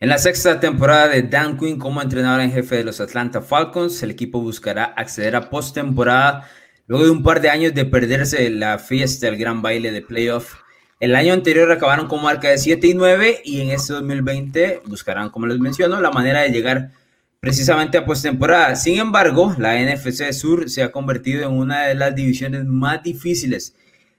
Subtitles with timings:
[0.00, 4.00] En la sexta temporada de Dan Quinn como entrenador en jefe de los Atlanta Falcons,
[4.04, 6.48] el equipo buscará acceder a postemporada
[6.86, 10.54] luego de un par de años de perderse la fiesta, el gran baile de playoff.
[11.00, 15.30] El año anterior acabaron con marca de 7 y 9 y en este 2020 buscarán,
[15.30, 16.92] como les menciono, la manera de llegar
[17.40, 18.76] precisamente a postemporada.
[18.76, 23.74] Sin embargo, la NFC Sur se ha convertido en una de las divisiones más difíciles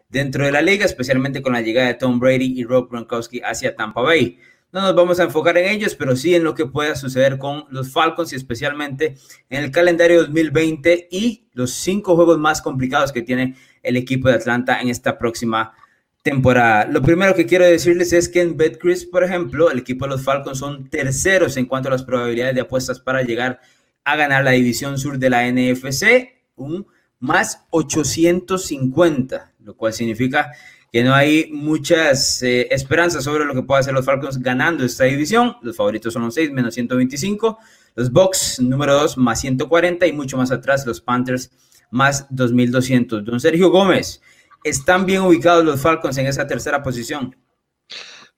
[0.10, 3.78] dentro de la liga, especialmente con la llegada de Tom Brady y Rob Gronkowski hacia
[3.78, 4.40] Tampa Bay.
[4.72, 7.66] No nos vamos a enfocar en ellos, pero sí en lo que pueda suceder con
[7.72, 9.16] los Falcons y especialmente
[9.50, 14.36] en el calendario 2020 y los cinco juegos más complicados que tiene el equipo de
[14.36, 15.74] Atlanta en esta próxima
[16.22, 16.86] temporada.
[16.86, 20.24] Lo primero que quiero decirles es que en BetCris, por ejemplo, el equipo de los
[20.24, 23.60] Falcons son terceros en cuanto a las probabilidades de apuestas para llegar
[24.04, 26.86] a ganar la división sur de la NFC, un
[27.20, 30.52] más 850, lo cual significa
[30.92, 35.04] que no hay muchas eh, esperanzas sobre lo que pueda hacer los Falcons ganando esta
[35.04, 35.56] división.
[35.62, 37.60] Los favoritos son los 6 menos 125,
[37.96, 41.52] los Bucks número 2 más 140 y mucho más atrás los Panthers
[41.92, 43.24] más 2200.
[43.24, 44.22] Don Sergio Gómez,
[44.64, 47.36] ¿están bien ubicados los Falcons en esa tercera posición?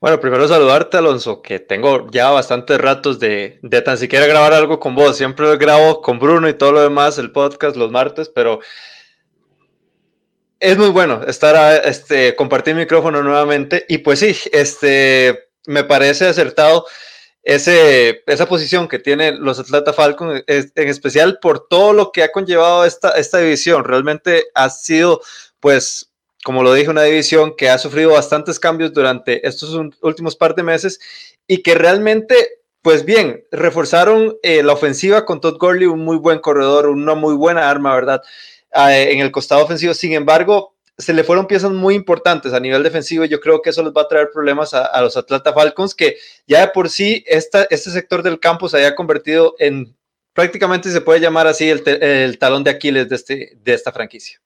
[0.02, 4.80] Bueno, primero saludarte, Alonso, que tengo ya bastantes ratos de, de tan siquiera grabar algo
[4.80, 5.16] con vos.
[5.16, 8.62] Siempre grabo con Bruno y todo lo demás, el podcast los martes, pero
[10.62, 13.84] es muy bueno estar este, compartir micrófono nuevamente.
[13.90, 16.86] Y pues sí, este, me parece acertado
[17.42, 22.32] ese, esa posición que tienen los Atlanta Falcons, en especial por todo lo que ha
[22.32, 23.84] conllevado esta, esta división.
[23.84, 25.22] Realmente ha sido,
[25.60, 26.12] pues,
[26.44, 30.62] como lo dije, una división que ha sufrido bastantes cambios durante estos últimos par de
[30.62, 31.00] meses
[31.48, 36.40] y que realmente, pues bien, reforzaron eh, la ofensiva con Todd Gurley, un muy buen
[36.40, 38.22] corredor, una muy buena arma, ¿verdad?
[38.74, 39.94] en el costado ofensivo.
[39.94, 43.72] Sin embargo, se le fueron piezas muy importantes a nivel defensivo y yo creo que
[43.72, 47.24] eso les va a traer problemas a, los Atlanta Falcons, que ya de por sí
[47.28, 49.96] este sector del campo se haya convertido en
[50.34, 54.41] prácticamente se puede llamar así el, talón de Aquiles de, este, de esta franquicia.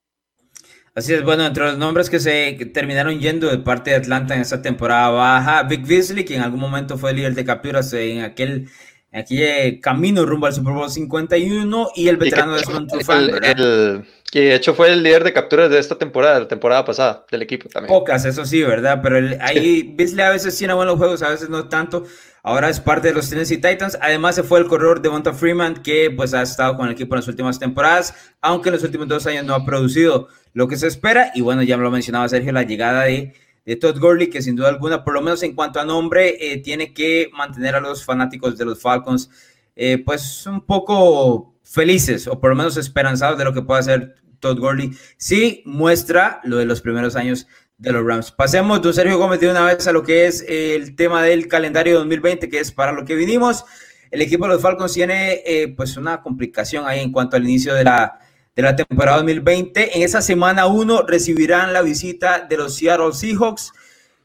[0.95, 4.39] Así es, bueno, entre los nombres que se terminaron yendo de parte de Atlanta en
[4.39, 8.69] esta temporada baja, Vic Beasley, que en algún momento fue líder de capturas en aquel
[9.11, 14.39] aquí eh, camino rumbo al Super Bowl 51 y el veterano de Trufant, el, que
[14.39, 17.67] de hecho fue el líder de capturas de esta temporada, la temporada pasada del equipo
[17.67, 17.94] también.
[17.94, 19.01] Pocas, eso sí, ¿verdad?
[19.03, 22.05] Pero ahí Beasley a veces tiene buenos juegos, a veces no tanto.
[22.41, 23.97] Ahora es parte de los Tennessee Titans.
[24.01, 27.16] Además se fue el corredor de Monta Freeman que pues ha estado con el equipo
[27.16, 30.77] en las últimas temporadas, aunque en los últimos dos años no ha producido lo que
[30.77, 31.31] se espera.
[31.35, 33.35] Y bueno, ya me lo mencionaba Sergio, la llegada de
[33.66, 36.57] de Todd Gurley, que sin duda alguna, por lo menos en cuanto a nombre, eh,
[36.57, 39.29] tiene que mantener a los fanáticos de los Falcons,
[39.75, 44.16] eh, pues un poco felices o por lo menos esperanzados de lo que pueda hacer
[44.39, 44.91] Todd Gurley.
[45.17, 48.31] Sí muestra lo de los primeros años de los Rams.
[48.31, 51.97] Pasemos, don Sergio Gómez, de una vez a lo que es el tema del calendario
[51.97, 53.66] 2020, que es para lo que vinimos.
[54.11, 57.73] El equipo de los Falcons tiene eh, pues una complicación ahí en cuanto al inicio
[57.73, 58.19] de la
[58.55, 59.97] de la temporada 2020.
[59.97, 63.73] En esa semana 1 recibirán la visita de los Seattle Seahawks.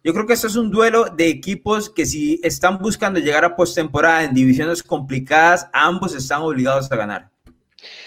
[0.02, 3.56] Yo creo que esto es un duelo de equipos que si están buscando llegar a
[3.56, 7.28] postemporada en divisiones complicadas, ambos están obligados a ganar.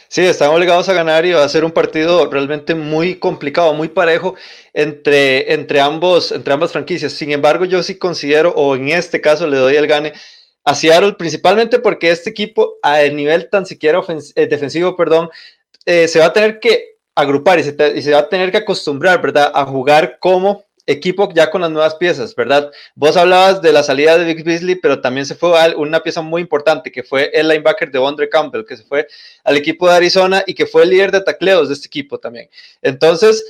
[0.07, 3.89] Sí, están obligados a ganar y va a ser un partido realmente muy complicado, muy
[3.89, 4.35] parejo
[4.73, 7.13] entre, entre, ambos, entre ambas franquicias.
[7.13, 10.13] Sin embargo, yo sí considero, o en este caso le doy el gane
[10.65, 14.01] a Seattle, principalmente porque este equipo, a nivel tan siquiera
[14.35, 15.29] eh, defensivo, perdón,
[15.85, 19.51] eh, se va a tener que agrupar y se, va a tener que acostumbrar, ¿verdad?
[19.53, 22.69] A jugar como equipo ya con las nuevas piezas, ¿verdad?
[22.95, 26.41] Vos hablabas de la salida de Vic Beasley, pero también se fue una pieza muy
[26.41, 29.07] importante, que fue el linebacker de Andre Campbell, que se fue
[29.43, 32.49] al equipo de Arizona y que fue el líder de tacleos de este equipo también.
[32.81, 33.43] Entonces,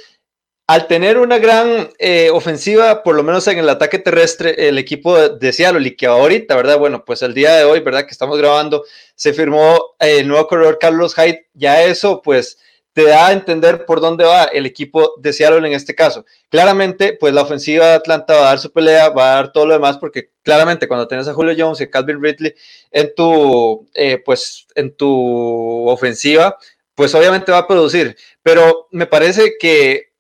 [0.68, 5.30] al tener una gran eh, ofensiva, por lo menos en el ataque terrestre, el equipo
[5.30, 6.80] de, Seattle, y que ahorita, ¿verdad?
[6.80, 8.06] Bueno, pues el día de hoy, ¿verdad?
[8.06, 8.86] Que estamos grabando,
[9.16, 12.58] se firmó eh, el nuevo corredor Carlos Hyde, ya eso, pues,
[12.94, 16.26] te da a entender por dónde va el equipo de Seattle en este caso.
[16.50, 19.66] Claramente, pues la ofensiva de Atlanta va a dar su pelea, va a dar todo
[19.66, 22.54] lo demás, porque claramente cuando tienes a Julio Jones y a Calvin Ridley
[22.92, 26.58] en tu, eh, pues, en tu ofensiva,
[26.96, 28.16] pues obviamente va a producir.
[28.44, 30.13] Pero me parece que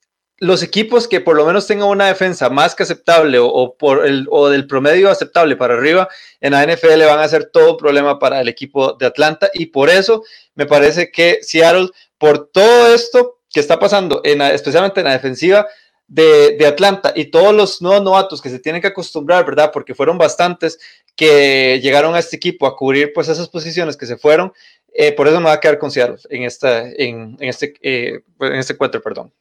[0.44, 4.28] los equipos que por lo menos tengan una defensa más que aceptable o, por el,
[4.30, 6.10] o del promedio aceptable para arriba
[6.42, 9.90] en la NFL van a ser todo problema para el equipo de Atlanta y por
[9.90, 10.24] eso
[10.56, 15.66] me parece que Seattle, por todo esto que está pasando, en especialmente en la defensiva
[16.08, 19.72] de, Atlanta y todos los nuevos novatos que se tienen que acostumbrar, ¿verdad?
[19.72, 20.78] Porque fueron bastantes
[21.16, 24.52] que llegaron a este equipo a cubrir pues esas posiciones que se fueron,
[24.94, 28.56] eh, por eso me va a quedar con Seattle en, esta, en, este, eh, en
[28.56, 29.32] este encuentro, perdón.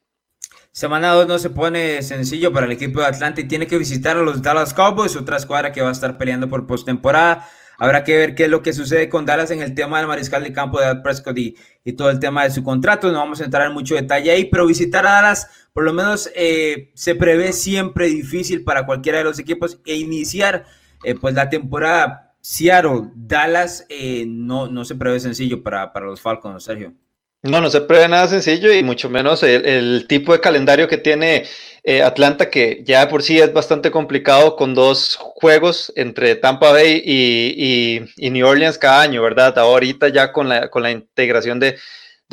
[0.73, 4.17] Semana 2 no se pone sencillo para el equipo de Atlanta y tiene que visitar
[4.17, 7.47] a los Dallas Cowboys, otra escuadra que va a estar peleando por postemporada.
[7.77, 10.43] Habrá que ver qué es lo que sucede con Dallas en el tema del mariscal
[10.43, 11.57] de campo de Ed Prescott y,
[11.95, 13.13] todo el tema de su contrato.
[13.13, 16.31] No vamos a entrar en mucho detalle ahí, pero visitar a Dallas, por lo menos
[16.35, 20.65] eh, se prevé siempre difícil para cualquiera de los equipos e iniciar
[21.05, 26.23] eh, pues la temporada Seattle, Dallas, eh, no, no se prevé sencillo para, para los
[26.23, 26.95] Falcons, Sergio.
[27.45, 31.45] No, no se prevé nada sencillo y mucho menos el, tipo de calendario que tiene
[31.83, 37.03] eh, Atlanta, que ya por sí es bastante complicado con dos juegos entre Tampa Bay
[37.05, 39.59] y, New Orleans cada año, ¿verdad?
[39.59, 41.77] Ahorita ya con la, con la integración de,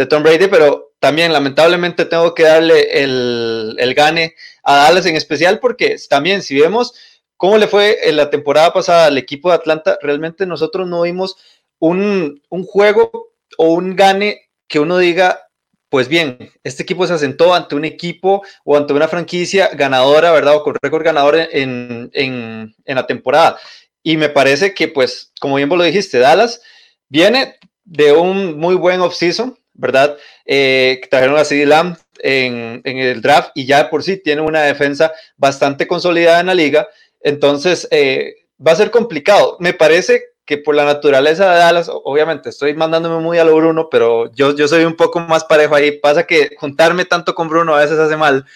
[0.08, 5.60] Tom Brady, pero también lamentablemente tengo que darle el, el gane a Dallas en especial
[5.60, 6.94] porque también si vemos
[7.36, 11.36] cómo le fue en la temporada pasada al equipo de Atlanta, realmente nosotros no vimos
[11.80, 15.50] un, un juego o un gane que uno diga,
[15.90, 20.56] pues bien, este equipo se asentó ante un equipo o ante una franquicia ganadora, ¿verdad?
[20.56, 23.58] O con récord ganador en, en, la temporada.
[24.04, 26.62] Y me parece que, pues, como bien vos lo dijiste, Dallas
[27.10, 30.16] viene de un muy buen offseason, ¿verdad?
[30.46, 34.62] Eh, trajeron a CD Lamb en, en, el draft y ya por sí tiene una
[34.62, 36.88] defensa bastante consolidada en la liga.
[37.22, 38.36] Entonces, eh,
[38.66, 39.58] va a ser complicado.
[39.60, 43.88] Me parece que por la naturaleza de Dallas, obviamente estoy mandándome muy a lo Bruno,
[43.88, 46.00] pero yo, yo soy un poco más parejo ahí.
[46.00, 48.48] Pasa que juntarme tanto con Bruno a veces hace mal,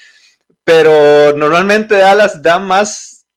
[0.63, 3.27] pero normalmente Dallas da más,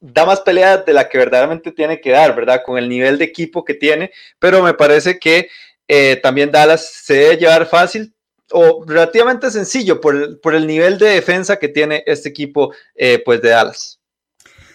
[0.00, 2.62] da más pelea de la que verdaderamente tiene que dar, ¿verdad?
[2.66, 4.10] Con el nivel de equipo que tiene,
[4.40, 5.48] pero me parece que
[5.86, 8.12] eh, también Dallas se debe llevar fácil
[8.50, 13.22] o relativamente sencillo por el, por el nivel de defensa que tiene este equipo eh,
[13.24, 13.99] pues de Dallas.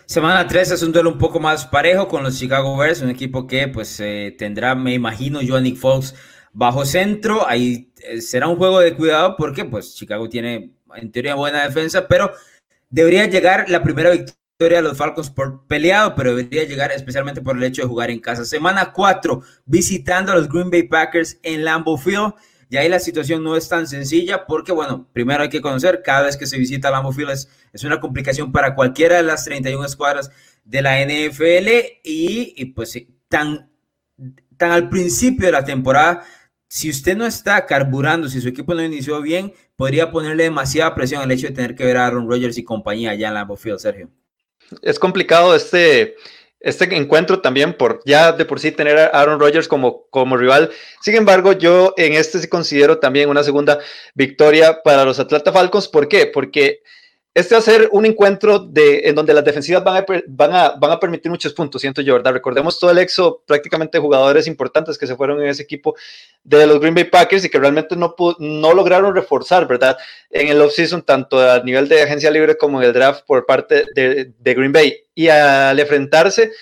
[0.07, 3.47] Semana 3 es un duelo un poco más parejo con los Chicago Bears, un equipo
[3.47, 6.13] que pues eh, tendrá, me imagino, yo Fox
[6.53, 7.47] bajo centro.
[7.47, 12.07] Ahí eh, será un juego de cuidado porque pues Chicago tiene en teoría buena defensa,
[12.07, 12.31] pero
[12.89, 17.57] debería llegar la primera victoria de los Falcons por peleado, pero debería llegar especialmente por
[17.57, 18.45] el hecho de jugar en casa.
[18.45, 22.33] Semana 4 visitando a los Green Bay Packers en Lambeau Field.
[22.69, 26.23] Y ahí la situación no es tan sencilla porque, bueno, primero hay que conocer, cada
[26.23, 30.31] vez que se visita Lambeau Field es, una complicación para cualquiera de las 31 escuadras
[30.63, 32.97] de la NFL y, pues
[33.27, 33.69] tan,
[34.57, 36.23] tan al principio de la temporada,
[36.67, 41.21] si usted no está carburando, si su equipo no inició bien, podría ponerle demasiada presión
[41.21, 43.79] al hecho de tener que ver a Aaron Rodgers y compañía allá en Lambeau Field,
[43.79, 44.09] Sergio.
[44.81, 46.15] Es complicado este
[46.65, 50.71] este encuentro también por ya de por sí tener a Aaron Rodgers como, como rival.
[50.99, 53.79] Sin embargo, yo en este sí considero también una segunda
[54.15, 55.87] victoria para los Atlanta Falcons.
[55.87, 56.25] ¿Por qué?
[56.25, 56.81] Porque
[57.35, 61.51] este va a ser un encuentro de, en donde las defensivas van a, permitir muchos
[61.51, 62.31] puntos, siento yo, ¿verdad?
[62.31, 65.95] Recordemos todo el exo prácticamente jugadores importantes que se fueron en ese equipo
[66.45, 69.97] de los Green Bay Packers y que realmente no, no lograron reforzar, ¿verdad?
[70.29, 73.83] En el offseason, tanto a nivel de agencia libre como en el draft por parte
[73.93, 74.95] de, de Green Bay.
[75.13, 76.53] Y al enfrentarse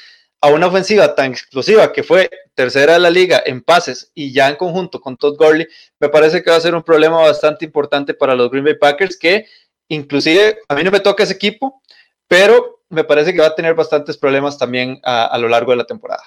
[0.42, 4.50] a una ofensiva tan explosiva que fue tercera de la liga en pases y ya
[4.50, 5.68] en conjunto con Todd Gurley,
[6.00, 9.18] me parece que va a ser un problema bastante importante para los Green Bay Packers
[9.18, 9.46] que
[9.94, 11.82] Inclusive, a mí no me toca ese equipo,
[12.28, 15.86] pero me parece que va a tener bastantes problemas también a, lo largo de la
[15.86, 16.24] temporada.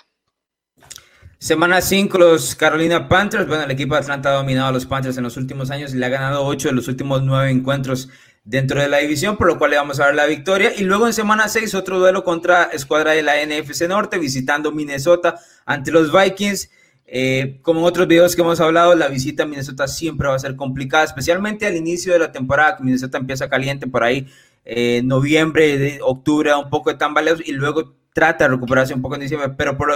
[1.39, 3.47] Semana 5, los Carolina Panthers.
[3.47, 5.99] Bueno, el equipo de Atlanta ha dominado a los Panthers en los últimos años y
[5.99, 8.09] le ha ganado 8 de los últimos 9 encuentros
[8.43, 10.73] dentro de la división, por lo cual le vamos a dar la victoria.
[10.77, 15.39] Y luego en semana 6, otro duelo contra escuadra de la NFC Norte, visitando Minnesota
[15.67, 16.71] ante los Vikings.
[17.09, 20.39] Eh, como en otros videos que hemos hablado, la visita a Minnesota siempre va a
[20.39, 24.27] ser complicada, especialmente al inicio de la temporada, que Minnesota empieza caliente por ahí,
[24.65, 29.15] eh, noviembre, de octubre, un poco de tambaleos y luego trata de recuperarse un poco
[29.15, 29.93] en diciembre, pero por,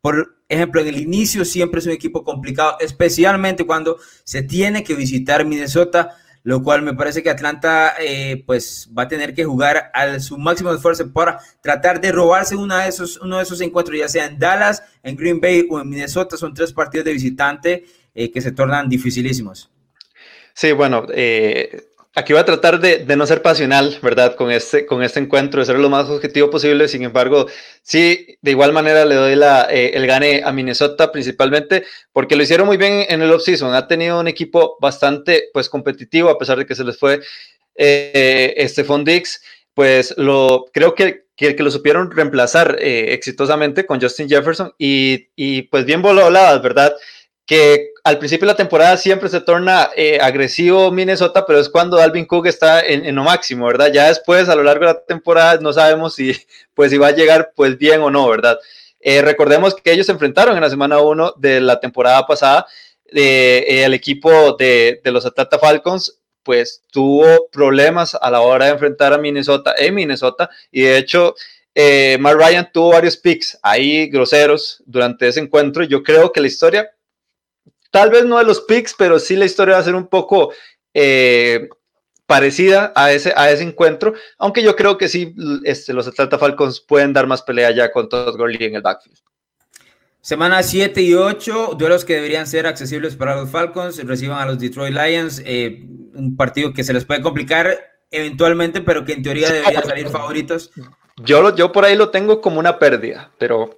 [0.00, 4.94] por ejemplo, en el inicio siempre es un equipo complicado, especialmente cuando se tiene que
[4.94, 6.16] visitar Minnesota
[6.48, 10.38] lo cual me parece que Atlanta eh, pues va a tener que jugar a su
[10.38, 14.24] máximo esfuerzo para tratar de robarse una de esos, uno de esos encuentros, ya sea
[14.24, 18.40] en Dallas, en Green Bay o en Minnesota, son tres partidos de visitante eh, que
[18.40, 19.70] se tornan dificilísimos.
[20.54, 24.34] Sí, bueno, eh, aquí voy a tratar de, no ser pasional, ¿verdad?
[24.34, 26.88] Con este, con este encuentro, de ser lo más objetivo posible.
[26.88, 27.46] Sin embargo,
[27.82, 32.42] sí, de igual manera le doy la, eh, el gane a Minnesota principalmente porque lo
[32.42, 33.74] hicieron muy bien en el offseason.
[33.74, 37.20] Ha tenido un equipo bastante pues competitivo a pesar de que se les fue
[37.76, 39.40] eh, Stephon Dix.
[39.72, 45.62] Pues lo, creo que, que, lo supieron reemplazar eh, exitosamente con Justin Jefferson y, y
[45.62, 46.96] pues bien voladas, ¿verdad?
[47.48, 51.98] Que al principio de la temporada siempre se torna eh, agresivo Minnesota, pero es cuando
[51.98, 53.90] Alvin Cook está en, lo máximo, ¿verdad?
[53.90, 56.36] Ya después, a lo largo de la temporada, no sabemos si,
[56.74, 58.58] pues, si va a llegar pues bien o no, ¿verdad?
[59.00, 62.66] Eh, recordemos que ellos se enfrentaron en la semana 1 de la temporada pasada,
[63.06, 68.72] eh, el equipo de, de, los Atlanta Falcons, pues tuvo problemas a la hora de
[68.72, 71.34] enfrentar a Minnesota en Minnesota y de hecho
[71.80, 75.84] eh, Matt Ryan tuvo varios picks ahí groseros durante ese encuentro.
[75.84, 76.90] Yo creo que la historia,
[77.90, 80.52] tal vez no de los picks, pero sí la historia va a ser un poco
[80.94, 81.68] eh,
[82.26, 86.80] parecida a ese, a ese encuentro, aunque yo creo que sí, este, los Atlanta Falcons
[86.80, 89.18] pueden dar más pelea ya con Todd Gurley en el backfield.
[90.20, 94.58] Semana 7 y 8, duelos que deberían ser accesibles para los Falcons, reciban a los
[94.58, 97.78] Detroit Lions, eh, un partido que se les puede complicar
[98.10, 100.70] eventualmente, pero que en teoría deberían salir favoritos.
[101.16, 103.70] Yo, lo, yo por ahí lo tengo como una pérdida, pero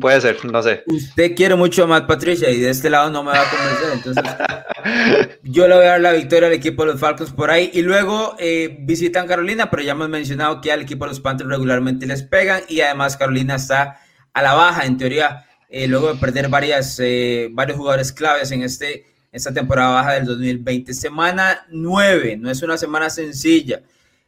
[0.00, 0.82] puede ser, no sé.
[0.86, 3.92] Usted quiere mucho a Matt Patricia y de este lado no me va a convencer,
[3.92, 4.24] entonces
[5.42, 7.82] yo le voy a dar la victoria al equipo de los Falcons por ahí y
[7.82, 12.06] luego eh, visitan Carolina, pero ya hemos mencionado que al equipo de los Panthers regularmente
[12.06, 14.00] les pegan y además Carolina está
[14.32, 18.62] a la baja, en teoría, eh, luego de perder varias, eh, varios jugadores claves en
[18.62, 20.92] este, esta temporada baja del 2020.
[20.92, 23.82] Semana 9, no es una semana sencilla.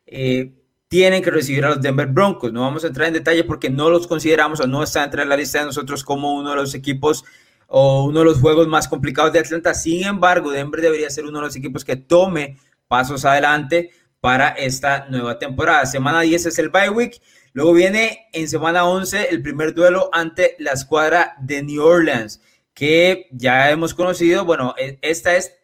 [0.06, 0.52] Eh,
[0.88, 2.52] tienen que recibir a los Denver Broncos.
[2.52, 5.36] No vamos a entrar en detalle porque no los consideramos o no están entre la
[5.36, 7.24] lista de nosotros como uno de los equipos
[7.66, 9.74] o uno de los juegos más complicados de Atlanta.
[9.74, 13.90] Sin embargo, Denver debería ser uno de los equipos que tome pasos adelante
[14.20, 15.86] para esta nueva temporada.
[15.86, 17.20] Semana 10 es el bye week
[17.56, 22.42] Luego viene en semana 11 el primer duelo ante la escuadra de New Orleans,
[22.74, 24.44] que ya hemos conocido.
[24.44, 25.54] Bueno, e, esta es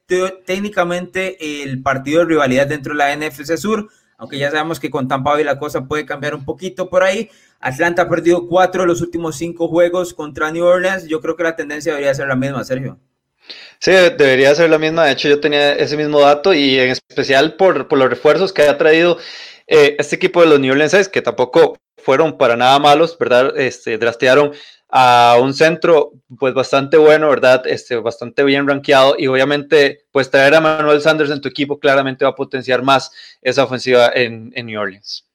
[0.46, 3.90] técnicamente el partido de rivalidad dentro de la NFC Sur,
[4.22, 7.28] aunque ya sabemos que con Tampa Bay la cosa puede cambiar un poquito por ahí.
[7.58, 11.08] Atlanta ha perdido cuatro de los últimos cinco juegos contra New Orleans.
[11.08, 13.00] Yo creo que la tendencia debería ser la misma, Sergio.
[13.80, 15.06] Sí, debería ser la misma.
[15.06, 18.62] De hecho, yo tenía ese mismo dato y en especial por, por los refuerzos que
[18.62, 19.18] ha traído
[19.66, 23.58] eh, este equipo de los New Orleans que tampoco fueron para nada malos, ¿verdad?
[23.58, 24.52] Este, drastearon
[24.94, 27.66] a un centro pues bastante bueno, ¿verdad?
[27.66, 32.26] Este, bastante bien rankeado y obviamente pues traer a Manuel Sanders en tu equipo claramente
[32.26, 35.26] va a potenciar más esa ofensiva en, en New Orleans.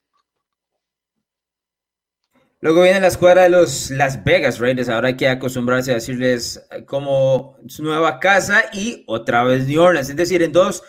[2.60, 4.90] Luego viene la escuadra de los Las Vegas Raiders.
[4.90, 10.10] Ahora hay que acostumbrarse a decirles como su nueva casa y otra vez New Orleans.
[10.10, 10.84] Es decir, en dos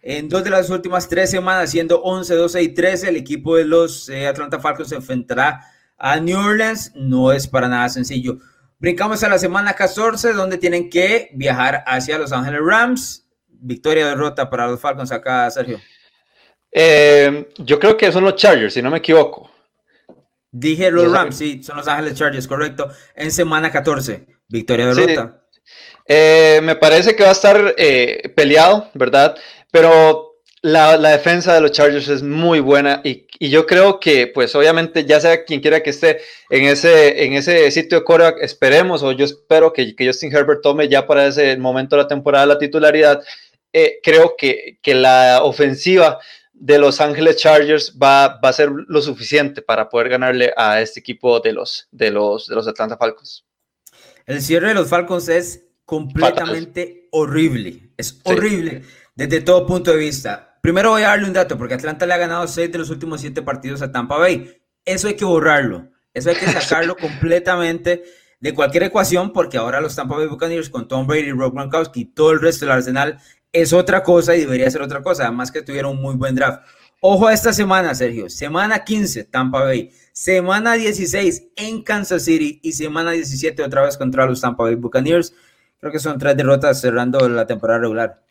[0.00, 3.64] en dos de las últimas tres semanas, siendo 11, 12 y 13, el equipo de
[3.64, 5.60] los eh, Atlanta Falcons se enfrentará
[5.96, 6.92] a New Orleans.
[6.94, 8.38] No es para nada sencillo.
[8.78, 13.26] Brincamos a la semana 14, donde tienen que viajar hacia Los Ángeles Rams.
[13.48, 15.80] Victoria derrota para los Falcons acá, Sergio.
[16.70, 19.50] Eh, yo creo que son los Chargers, si no me equivoco.
[20.50, 22.90] Dije los Rams, sí, son los Ángeles Chargers, correcto.
[23.14, 25.46] En semana 14, victoria derrota.
[26.06, 27.74] Eh, me parece que va a estar
[28.34, 29.36] peleado, ¿verdad?
[29.70, 30.33] Pero
[30.64, 35.20] la, defensa de los Chargers es muy buena y, yo creo que, pues obviamente, ya
[35.20, 39.26] sea quien quiera que esté en ese, en ese sitio de coreback, esperemos o yo
[39.26, 43.22] espero que, Justin Herbert tome ya para ese momento de la temporada la titularidad.
[43.74, 46.18] Eh, creo que, la ofensiva
[46.54, 51.40] de Los Ángeles Chargers va, a ser lo suficiente para poder ganarle a este equipo
[51.40, 53.44] de los, de los, de los Atlanta Falcons.
[54.24, 57.90] El cierre de los Falcons es completamente horrible.
[57.98, 58.82] Es horrible
[59.14, 60.53] desde todo punto de vista.
[60.64, 63.20] Primero voy a darle un dato, porque Atlanta le ha ganado seis de los últimos
[63.20, 64.62] siete partidos a Tampa Bay.
[64.86, 65.90] Eso hay que borrarlo.
[66.14, 68.02] Eso hay que sacarlo completamente
[68.40, 72.04] de cualquier ecuación, porque ahora los Tampa Bay Buccaneers con Tom Brady, Rob Gronkowski y
[72.06, 73.18] todo el resto del arsenal
[73.52, 75.24] es otra cosa y debería ser otra cosa.
[75.24, 76.62] Además que tuvieron un muy buen draft.
[77.02, 78.30] Ojo a esta semana, Sergio.
[78.30, 79.90] Semana 15, Tampa Bay.
[80.14, 85.34] Semana 16 en Kansas City y semana 17 otra vez contra los Tampa Bay Buccaneers.
[85.78, 88.23] Creo que son tres derrotas cerrando la temporada regular.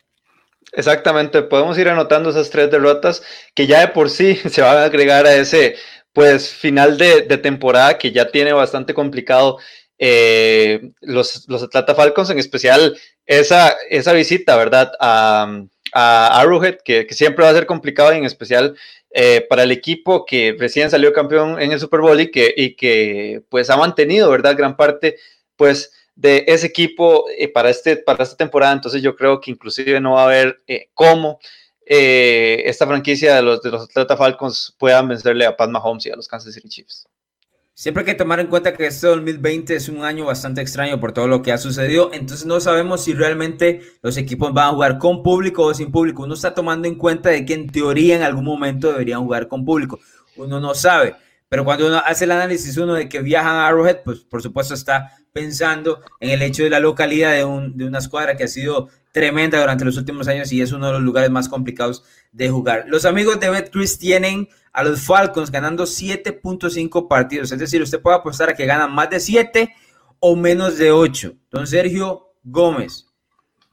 [0.72, 3.22] Exactamente, podemos ir anotando esas tres derrotas
[3.54, 5.76] que ya de por sí se van a agregar a ese
[6.12, 9.58] pues final de, temporada que ya tiene bastante complicado
[9.98, 14.92] eh, los, los Atlanta Falcons, en especial esa, esa visita, ¿verdad?
[15.00, 18.76] A, a Arrowhead, que, siempre va a ser complicado y en especial
[19.10, 22.74] eh, para el equipo que recién salió campeón en el Super Bowl y que, y
[22.74, 24.56] que pues ha mantenido, ¿verdad?
[24.56, 25.16] Gran parte,
[25.56, 28.72] pues de ese equipo eh, para, este, para esta temporada.
[28.72, 31.38] Entonces yo creo que inclusive no va a haber eh, cómo
[31.86, 36.10] eh, esta franquicia de los, de los Atlanta Falcons puedan vencerle a Pat Mahomes y
[36.10, 37.06] a los Kansas City Chiefs.
[37.76, 41.10] Siempre hay que tomar en cuenta que este 2020 es un año bastante extraño por
[41.10, 44.98] todo lo que ha sucedido, entonces no sabemos si realmente los equipos van a jugar
[44.98, 46.22] con público o sin público.
[46.22, 49.64] Uno está tomando en cuenta de que en teoría en algún momento deberían jugar con
[49.64, 49.98] público.
[50.36, 51.16] Uno no sabe,
[51.48, 54.74] pero cuando uno hace el análisis uno de que viajan a Arrowhead, pues por supuesto
[54.74, 59.60] está pensando en el hecho de la localidad de, una escuadra que ha sido tremenda
[59.60, 62.84] durante los últimos años y es uno de los lugares más complicados de jugar.
[62.88, 68.16] Los amigos de BetCris tienen a los Falcons ganando 7.5 partidos, es decir, usted puede
[68.16, 69.74] apostar a que ganan más de 7
[70.18, 71.34] o menos de 8.
[71.50, 73.06] Don Sergio Gómez,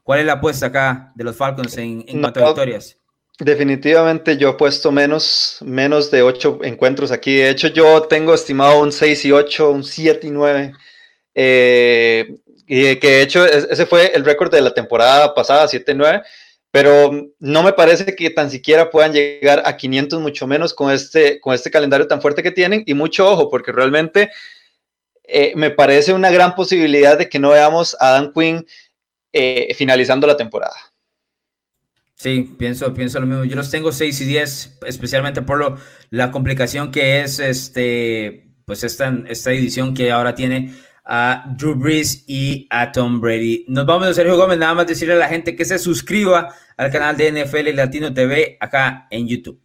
[0.02, 2.98] ¿cuál es la apuesta acá de los Falcons en, cuanto a victorias?
[3.38, 7.36] Definitivamente yo he puesto menos, menos de 8 encuentros aquí.
[7.36, 10.72] De hecho, yo tengo estimado un 6 y 8, un 7 y 9.
[11.34, 12.36] Eh,
[12.66, 16.22] y que de hecho ese fue el récord de la temporada pasada, 7 y 9.
[16.70, 21.40] Pero no me parece que tan siquiera puedan llegar a 500, mucho menos con este,
[21.40, 22.82] con este calendario tan fuerte que tienen.
[22.86, 24.30] Y mucho ojo, porque realmente
[25.24, 28.66] eh, me parece una gran posibilidad de que no veamos a Dan Quinn
[29.32, 30.74] eh, finalizando la temporada.
[32.22, 33.44] Sí, pienso, pienso lo mismo.
[33.44, 35.76] Yo los tengo 6 y 10, especialmente por lo,
[36.10, 40.72] la complicación que es este, pues esta, esta edición que ahora tiene
[41.04, 43.64] a Drew Brees y a Tom Brady.
[43.66, 46.92] Nos vamos a Sergio Gómez, nada más decirle a la gente que se suscriba al
[46.92, 49.60] canal de NFL Latino TV acá en YouTube.